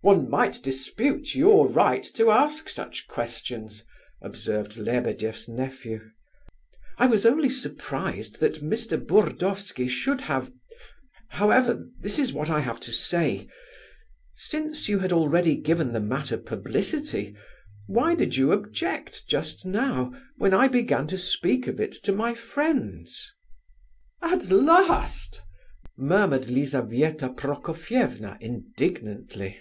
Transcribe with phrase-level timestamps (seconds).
[0.00, 3.84] "One might dispute your right to ask such questions,"
[4.22, 6.12] observed Lebedeff's nephew.
[6.98, 8.96] "I was only surprised that Mr.
[8.96, 13.48] Burdovsky should have—however, this is what I have to say.
[14.36, 17.34] Since you had already given the matter publicity,
[17.88, 22.34] why did you object just now, when I began to speak of it to my
[22.34, 23.32] friends?"
[24.22, 25.42] "At last!"
[25.96, 29.58] murmured Lizabetha Prokofievna indignantly.